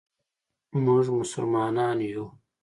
مونږ 0.83 1.05
مسلمانان 1.19 1.97
یو. 2.11 2.25